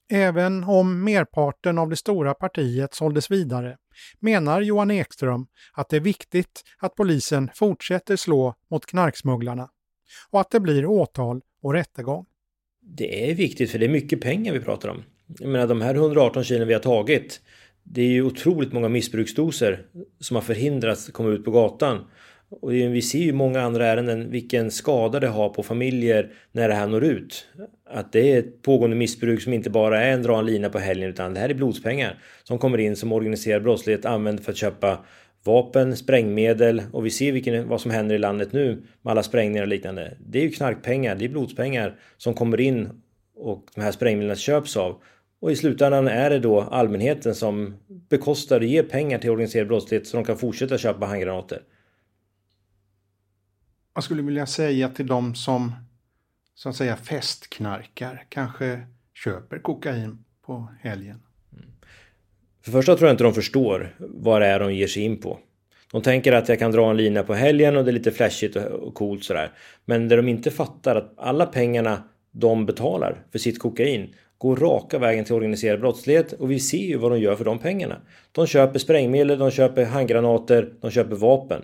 [0.09, 3.77] Även om merparten av det stora partiet såldes vidare
[4.19, 9.69] menar Johan Ekström att det är viktigt att polisen fortsätter slå mot knarksmugglarna
[10.29, 12.25] och att det blir åtal och rättegång.
[12.81, 15.03] Det är viktigt för det är mycket pengar vi pratar om.
[15.39, 17.41] Jag menar de här 118 kilo vi har tagit
[17.89, 19.85] det är ju otroligt många missbruksdoser
[20.19, 22.05] som har förhindrats att komma ut på gatan.
[22.49, 26.73] Och vi ser ju många andra ärenden vilken skada det har på familjer när det
[26.73, 27.45] här når ut.
[27.89, 30.79] Att det är ett pågående missbruk som inte bara är en dra en lina på
[30.79, 34.57] helgen utan det här är blodspengar som kommer in som organiserad brottslighet använder för att
[34.57, 35.05] köpa
[35.43, 39.61] vapen, sprängmedel och vi ser vilken, vad som händer i landet nu med alla sprängningar
[39.61, 40.17] och liknande.
[40.19, 42.89] Det är ju knarkpengar, det är blodspengar som kommer in
[43.35, 45.01] och de här sprängmedlen köps av.
[45.41, 47.75] Och i slutändan är det då allmänheten som
[48.09, 51.61] bekostar och ger pengar till organiserad brottslighet så de kan fortsätta köpa handgranater
[53.97, 55.71] vad skulle vilja säga till de som
[56.55, 58.81] så att säga festknarkar, kanske
[59.13, 61.21] köper kokain på helgen?
[61.53, 61.65] Mm.
[62.61, 65.21] För det första tror jag inte de förstår vad det är de ger sig in
[65.21, 65.39] på.
[65.91, 68.55] De tänker att jag kan dra en lina på helgen och det är lite flashigt
[68.55, 69.51] och coolt sådär.
[69.85, 74.99] Men det de inte fattar att alla pengarna de betalar för sitt kokain går raka
[74.99, 78.01] vägen till organiserad brottslighet och vi ser ju vad de gör för de pengarna.
[78.31, 81.61] De köper sprängmedel, de köper handgranater, de köper vapen.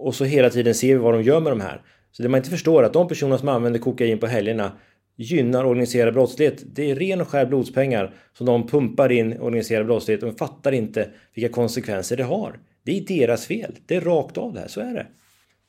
[0.00, 1.82] Och så hela tiden ser vi vad de gör med de här.
[2.12, 4.72] Så det man inte förstår är att de personer som använder kokain på helgerna
[5.16, 6.62] gynnar organiserad brottslighet.
[6.66, 10.20] Det är ren och skär blodspengar som de pumpar in i organiserad brottslighet.
[10.20, 12.58] De fattar inte vilka konsekvenser det har.
[12.82, 13.76] Det är deras fel.
[13.86, 15.06] Det är rakt av det här, så är det.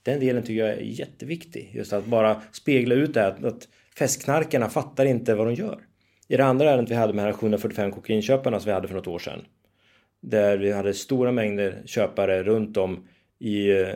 [0.03, 1.71] Den delen tycker jag är jätteviktig.
[1.73, 3.67] Just att bara spegla ut det här, att
[3.97, 5.79] festknarkarna fattar inte vad de gör.
[6.27, 8.95] I det andra ärendet vi hade med de här 745 kokainköparna som vi hade för
[8.95, 9.41] något år sedan.
[10.21, 13.07] Där vi hade stora mängder köpare runt om
[13.39, 13.88] i eh,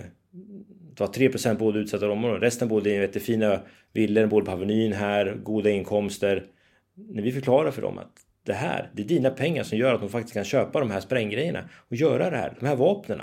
[0.96, 2.42] det var 3 bodde i utsatta områden.
[2.42, 3.62] Resten bodde i jättefina
[3.94, 6.46] villor, bodde på Avenyn här, goda inkomster.
[6.94, 8.12] När vi förklarar för dem att
[8.44, 11.00] det här, det är dina pengar som gör att de faktiskt kan köpa de här
[11.00, 13.22] spränggrejerna och göra det här, de här vapnen.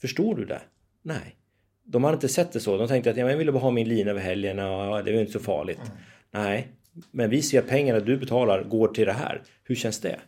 [0.00, 0.60] Förstår du det?
[1.02, 1.36] Nej.
[1.84, 2.76] De hade inte sett det så.
[2.76, 5.20] De tänkte att ja, jag ville bara ha min lina över helgerna och det var
[5.20, 5.78] inte så farligt.
[5.78, 5.92] Mm.
[6.30, 6.68] Nej,
[7.10, 9.42] men vi ser att pengarna du betalar går till det här.
[9.64, 10.20] Hur känns det?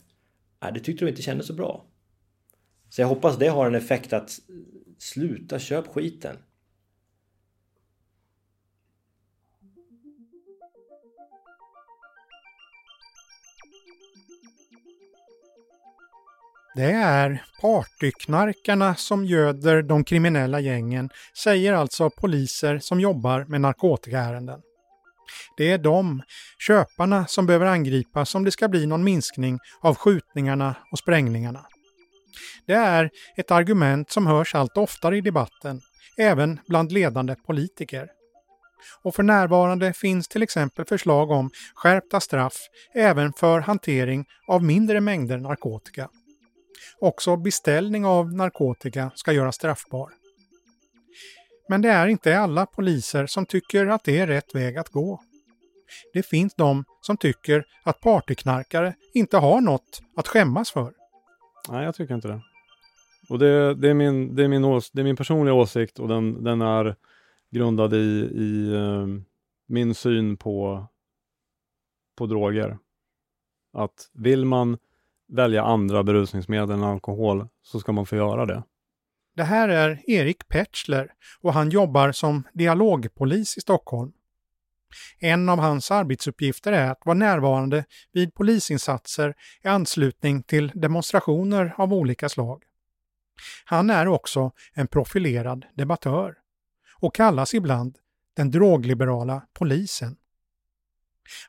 [0.63, 1.85] Nej, det tyckte de inte kändes så bra.
[2.89, 4.39] Så jag hoppas det har en effekt att
[4.99, 6.37] sluta köp skiten.
[16.79, 21.11] Det är partyknarkarna som göder de kriminella gängen,
[21.45, 24.61] säger alltså poliser som jobbar med narkotikaärenden.
[25.57, 26.23] Det är de,
[26.59, 31.67] köparna, som behöver angripas om det ska bli någon minskning av skjutningarna och sprängningarna.
[32.67, 35.81] Det är ett argument som hörs allt oftare i debatten,
[36.17, 38.09] även bland ledande politiker.
[39.03, 42.57] Och för närvarande finns till exempel förslag om skärpta straff
[42.95, 46.09] även för hantering av mindre mängder narkotika.
[47.01, 50.11] Också beställning av narkotika ska göras straffbar.
[51.69, 55.21] Men det är inte alla poliser som tycker att det är rätt väg att gå.
[56.13, 60.93] Det finns de som tycker att partyknarkare inte har något att skämmas för.
[61.69, 62.41] Nej, jag tycker inte det.
[63.29, 66.09] Och det, det, är, min, det, är, min, ås, det är min personliga åsikt och
[66.09, 66.97] den, den är
[67.51, 69.07] grundad i, i uh,
[69.67, 70.87] min syn på,
[72.17, 72.79] på droger.
[73.73, 74.79] Att vill man
[75.33, 78.63] välja andra berusningsmedel än alkohol så ska man få göra det.
[79.37, 84.13] Det här är Erik Petschler och han jobbar som dialogpolis i Stockholm.
[85.19, 89.35] En av hans arbetsuppgifter är att vara närvarande vid polisinsatser
[89.65, 92.63] i anslutning till demonstrationer av olika slag.
[93.65, 96.35] Han är också en profilerad debattör
[97.01, 97.99] och kallas ibland
[98.37, 100.17] den drogliberala polisen.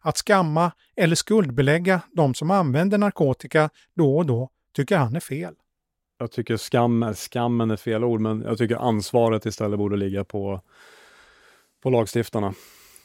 [0.02, 5.56] Att skamma eller skuldbelägga de som använder narkotika då och då tycker han är fel.
[6.18, 10.62] Jag tycker skam, skammen är fel ord, men jag tycker ansvaret istället borde ligga på,
[11.84, 12.54] på lagstiftarna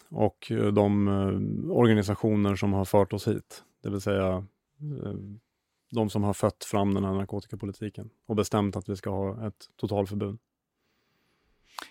[0.08, 3.62] och de eh, organisationer som har fört oss hit.
[3.82, 4.36] Det vill säga
[4.80, 5.14] eh,
[5.90, 9.68] de som har fött fram den här narkotikapolitiken och bestämt att vi ska ha ett
[9.76, 10.38] totalförbud.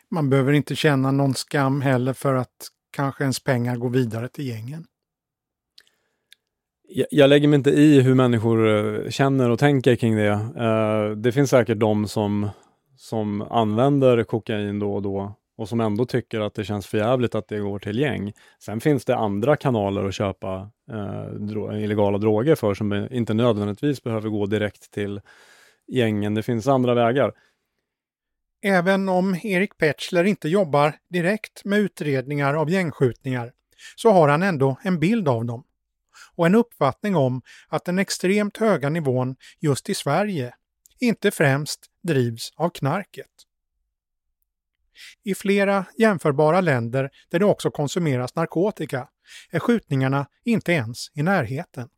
[0.10, 4.48] Man behöver inte känna någon skam heller för att kanske ens pengar går vidare till
[4.48, 4.86] gängen.
[6.88, 11.16] Jag, jag lägger mig inte i hur människor eh, känner och tänker kring det.
[11.16, 12.50] Det finns säkert de som,
[12.98, 17.48] som använder kokain då och då och som ändå tycker att det känns förjävligt att
[17.48, 18.34] det går till gäng.
[18.60, 24.04] Sen finns det andra kanaler att köpa eh, dro illegala droger för som inte nödvändigtvis
[24.04, 25.22] behöver gå direkt till
[25.88, 26.34] gängen.
[26.34, 27.34] Det finns andra vägar.
[28.66, 33.52] Även om Erik Petschler inte jobbar direkt med utredningar av gängskjutningar
[33.96, 35.64] så har han ändå en bild av dem
[36.36, 40.54] och en uppfattning om att den extremt höga nivån just i Sverige
[41.00, 43.32] inte främst drivs av knarket.
[45.24, 49.08] I flera jämförbara länder där det också konsumeras narkotika
[49.52, 51.90] är skjutningarna inte ens i närheten.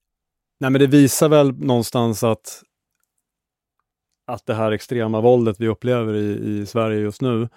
[0.60, 2.64] Nej, men det visar väl någonstans att,
[4.28, 7.50] att det här extrema våldet vi upplever i, i Sverige just nu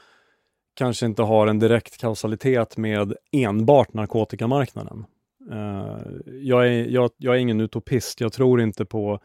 [0.74, 5.04] kanske inte har en direkt kausalitet med enbart narkotikamarknaden.
[5.52, 5.98] Uh,
[6.42, 8.20] jag, är, jag, jag, är ingen utopist.
[8.20, 9.20] Jag tror inte på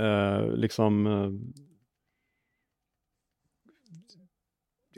[0.00, 1.30] uh, liksom uh,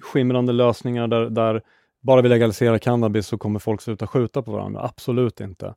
[0.07, 1.63] skimrande lösningar där, där
[2.01, 4.83] bara vi legaliserar cannabis så kommer folk sluta skjuta på varandra.
[4.83, 5.75] Absolut inte.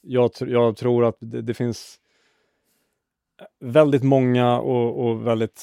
[0.00, 1.98] Jag, jag tror att det, det, finns
[3.60, 5.62] väldigt många och, och väldigt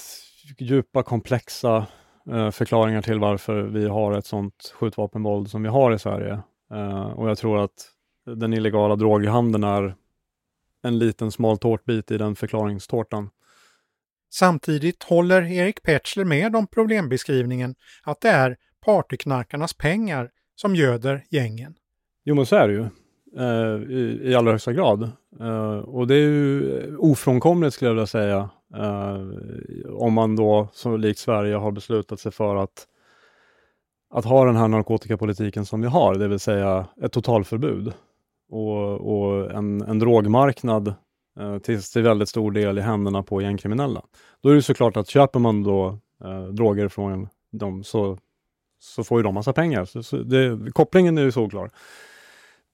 [0.58, 1.86] djupa, komplexa
[2.32, 6.40] eh, förklaringar till varför vi har ett sånt skjutvapenvåld som vi har i Sverige.
[6.72, 7.92] Eh, och jag tror att
[8.26, 9.96] den illegala droghandeln är
[10.84, 13.30] en liten smal tårtbit i den förklaringstårtan.
[14.30, 21.76] Samtidigt håller Erik Petschler med om problembeskrivningen att det är partyknarkarnas pengar som göder gängen.
[22.24, 22.86] Jo men så är det ju
[23.38, 25.12] eh, i, i allra högsta grad.
[25.40, 28.50] Eh, och det är ju ofrånkomligt skulle jag vilja säga.
[28.76, 29.20] Eh,
[29.90, 32.88] om man då som likt Sverige har beslutat sig för att,
[34.14, 37.94] att ha den här narkotikapolitiken som vi har, det vill säga ett totalförbud
[38.50, 40.94] och, och en, en drogmarknad
[41.40, 44.02] Eh, till, till väldigt stor del i händerna på gängkriminella.
[44.42, 48.18] Då är det såklart att köper man då eh, droger från dem så,
[48.80, 49.86] så får ju de massa pengar.
[49.86, 51.72] Så, så det, kopplingen är ju såklar.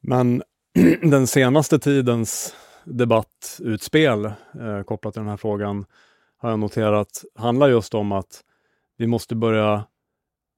[0.02, 0.44] Men
[1.02, 5.86] den senaste tidens debattutspel eh, kopplat till den här frågan
[6.38, 8.42] har jag noterat handlar just om att
[8.98, 9.74] vi måste börja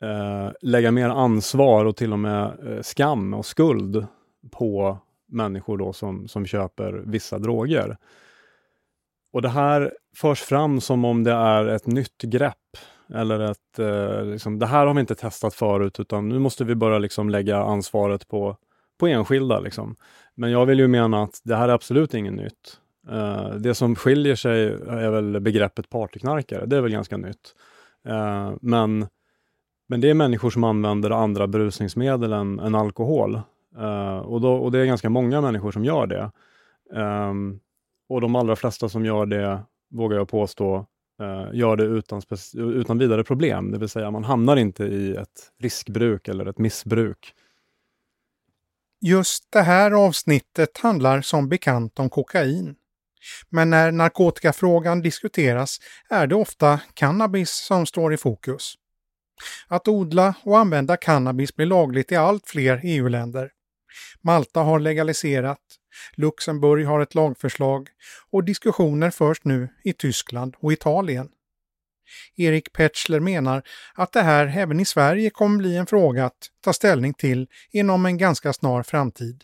[0.03, 4.07] eh, lägga mer ansvar och till och med eh, skam och skuld
[4.51, 4.97] på
[5.27, 7.97] människor då som, som köper vissa droger.
[9.33, 12.77] Och det här förs fram som om det är ett nytt grepp.
[13.13, 16.75] Eller att eh, liksom, det här har vi inte testat förut utan nu måste vi
[16.75, 18.57] börja liksom lägga ansvaret på,
[18.99, 19.59] på enskilda.
[19.59, 19.95] Liksom.
[20.35, 22.79] Men jag vill ju mena att det här är absolut inget nytt.
[23.09, 26.65] Eh, det som skiljer sig är väl begreppet partyknarkare.
[26.65, 27.55] Det är väl ganska nytt.
[28.07, 29.07] Eh, men,
[29.87, 33.41] men det är människor som använder andra berusningsmedel än, än alkohol.
[33.79, 36.31] Uh, och, då, och det är ganska många människor som gör det.
[36.99, 37.59] Um,
[38.09, 40.85] och de allra flesta som gör det, vågar jag påstå,
[41.21, 42.21] eh, gör det utan,
[42.53, 43.71] utan vidare problem.
[43.71, 47.33] Det vill säga man hamnar inte i ett riskbruk eller ett missbruk.
[49.01, 52.75] Just det här avsnittet handlar som bekant om kokain.
[53.49, 58.73] Men när narkotikafrågan diskuteras är det ofta cannabis som står i fokus.
[59.67, 63.51] Att odla och använda cannabis blir lagligt i allt fler EU-länder.
[64.21, 65.59] Malta har legaliserat,
[66.15, 67.89] Luxemburg har ett lagförslag
[68.31, 71.29] och diskussioner förs nu i Tyskland och Italien.
[72.35, 76.73] Erik Petschler menar att det här även i Sverige kommer bli en fråga att ta
[76.73, 79.43] ställning till inom en ganska snar framtid.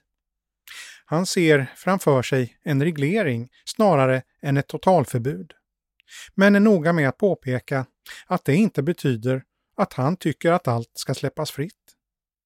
[1.06, 5.54] Han ser framför sig en reglering snarare än ett totalförbud.
[6.36, 7.86] Men är noga med att påpeka
[8.28, 9.43] att det inte betyder
[9.78, 11.82] att han tycker att allt ska släppas fritt.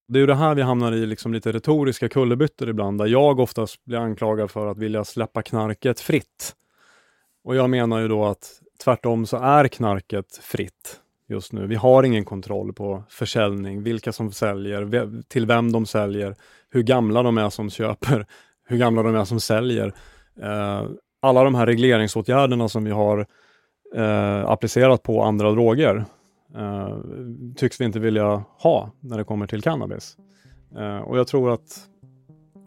[0.08, 3.40] Det är ju det här vi hamnar i liksom lite retoriska kullerbyttor ibland, där jag
[3.40, 6.56] oftast blir anklagad för att vilja släppa knarket fritt.
[7.44, 11.00] Och jag menar ju då att tvärtom så är knarket fritt
[11.30, 11.68] just nu.
[11.68, 16.36] Vi har ingen kontroll på försäljning, vilka som säljer, till vem de säljer,
[16.70, 18.26] hur gamla de är som köper,
[18.68, 19.94] hur gamla de är som säljer.
[20.42, 20.84] Eh,
[21.22, 23.26] alla de här regleringsåtgärderna som vi har
[23.96, 26.06] eh, applicerat på andra droger
[26.58, 26.98] eh,
[27.56, 30.18] tycks vi inte vilja ha när det kommer till cannabis.
[30.78, 31.88] Eh, och jag tror att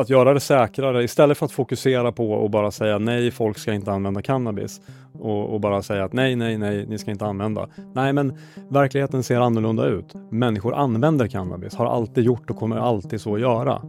[0.01, 3.73] att göra det säkrare istället för att fokusera på och bara säga nej, folk ska
[3.73, 4.81] inte använda cannabis
[5.13, 7.69] och, och, bara säga att nej, nej, nej, ni ska inte använda.
[7.95, 8.39] Nej, men
[8.69, 10.15] verkligheten ser annorlunda ut.
[10.31, 13.83] Människor använder cannabis, har alltid gjort och kommer alltid så göra.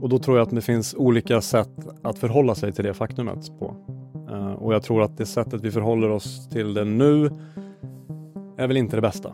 [0.00, 3.58] Och då tror jag att det finns olika sätt att förhålla sig till det faktumet
[3.58, 3.76] på.
[4.30, 7.30] Uh, och jag tror att det sättet vi förhåller oss till det nu
[8.58, 9.32] är väl inte det bästa.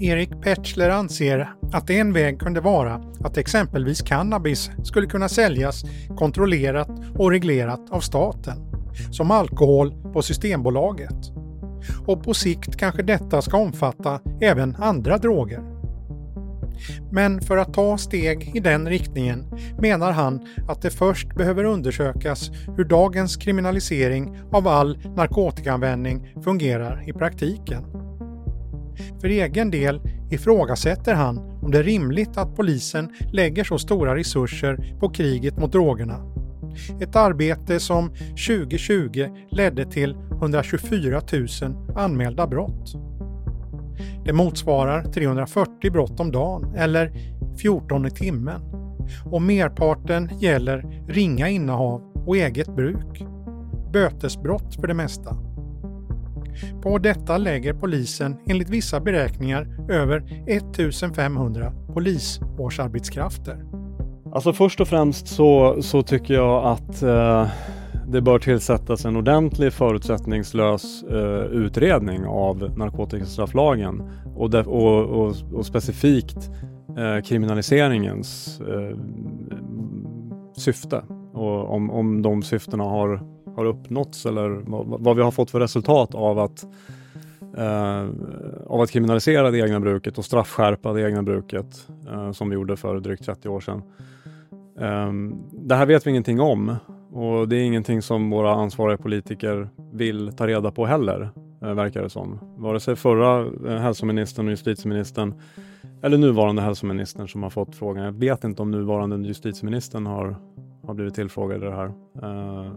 [0.00, 5.82] Erik Petschler anser att en väg kunde vara att exempelvis cannabis skulle kunna säljas
[6.16, 8.58] kontrollerat och reglerat av staten,
[9.10, 11.32] som alkohol på Systembolaget.
[12.06, 15.77] Och på sikt kanske detta ska omfatta även andra droger.
[17.10, 19.44] Men för att ta steg i den riktningen
[19.78, 27.12] menar han att det först behöver undersökas hur dagens kriminalisering av all narkotikaanvändning fungerar i
[27.12, 27.84] praktiken.
[29.20, 30.00] För egen del
[30.30, 35.72] ifrågasätter han om det är rimligt att polisen lägger så stora resurser på kriget mot
[35.72, 36.34] drogerna.
[37.00, 38.10] Ett arbete som
[38.48, 43.07] 2020 ledde till 124 000 anmälda brott.
[44.24, 47.12] Det motsvarar 340 brott om dagen eller
[47.58, 48.60] 14 i timmen.
[49.24, 53.24] Och merparten gäller ringa innehav och eget bruk.
[53.92, 55.36] Bötesbrott för det mesta.
[56.82, 63.64] På detta lägger polisen enligt vissa beräkningar över 1500 polisårsarbetskrafter.
[64.32, 67.48] Alltså först och främst så, så tycker jag att eh,
[68.08, 74.02] det bör tillsättas en ordentlig förutsättningslös eh, utredning av narkotikastrafflagen
[74.36, 76.50] och, och, och, och specifikt
[76.98, 78.96] eh, kriminaliseringens eh,
[80.56, 81.02] syfte
[81.32, 84.62] och om, om de syftena har har uppnåtts eller
[84.98, 86.66] vad vi har fått för resultat av att,
[87.56, 88.08] eh,
[88.66, 92.76] av att kriminalisera det egna bruket och straffskärpa det egna bruket eh, som vi gjorde
[92.76, 93.82] för drygt 30 år sedan.
[94.80, 95.12] Eh,
[95.52, 96.76] det här vet vi ingenting om
[97.12, 101.30] och det är ingenting som våra ansvariga politiker vill ta reda på heller,
[101.62, 102.38] eh, verkar det som.
[102.56, 105.34] Vare sig förra eh, hälsoministern och justitieministern
[106.02, 108.04] eller nuvarande hälsoministern som har fått frågan.
[108.04, 110.36] Jag vet inte om nuvarande justitieministern har,
[110.86, 111.92] har blivit tillfrågad i det här.
[112.22, 112.72] Eh,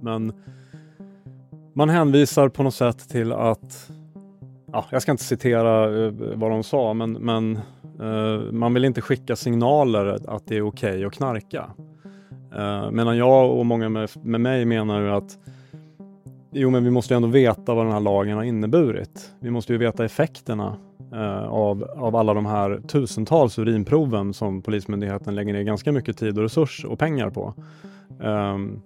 [0.00, 0.32] men
[1.72, 3.90] man hänvisar på något sätt till att,
[4.72, 5.86] ja, jag ska inte citera
[6.34, 7.58] vad de sa, men, men
[8.50, 11.70] man vill inte skicka signaler att det är okej okay att knarka.
[12.56, 15.38] Uh, medan jag och många med, med mig menar ju att
[16.54, 19.32] Jo, men vi måste ändå veta vad den här lagen har inneburit.
[19.40, 20.76] Vi måste ju veta effekterna
[21.12, 26.38] uh, av, av alla de här tusentals urinproven som Polismyndigheten lägger ner ganska mycket tid
[26.38, 27.54] och resurs och pengar på.
[28.20, 28.82] Um,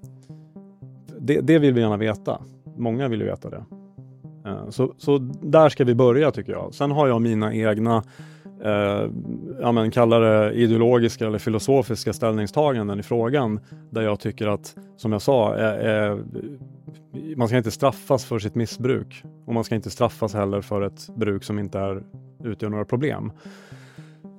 [1.19, 2.41] det, det, vill vi gärna veta.
[2.77, 3.65] Många vill ju veta det.
[4.47, 6.75] Uh, så, så där ska vi börja tycker jag.
[6.75, 8.03] Sen har jag mina egna
[8.65, 9.11] eh,
[9.61, 15.13] ja, men kalla det ideologiska eller filosofiska ställningstaganden i frågan där jag tycker att, som
[15.13, 16.19] jag sa, eh,
[17.37, 21.09] man ska inte straffas för sitt missbruk och man ska inte straffas heller för ett
[21.15, 22.03] bruk som inte är,
[22.45, 23.33] utgör några problem.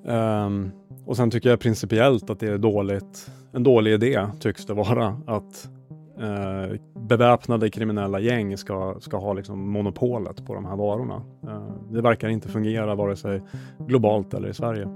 [0.06, 0.72] Um,
[1.06, 5.22] och sen tycker jag principiellt att det är dåligt, en dålig idé, tycks det vara,
[5.28, 5.70] att
[6.20, 11.22] eh, beväpnade kriminella gäng ska, ska ha liksom monopolet på de här varorna.
[11.44, 13.42] Eh, det verkar inte fungera vare sig
[13.80, 14.88] globalt eller i Sverige.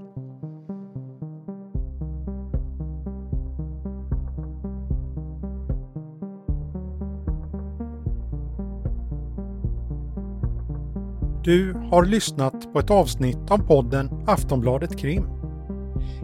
[11.44, 15.24] Du har lyssnat på ett avsnitt av podden Aftonbladet Krim.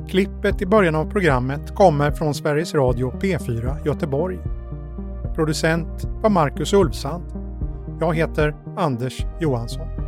[0.09, 4.38] Klippet i början av programmet kommer från Sveriges Radio P4 Göteborg.
[5.39, 7.24] Producent var Marcus Ulfsand.
[8.01, 10.08] Jag heter Anders Johansson.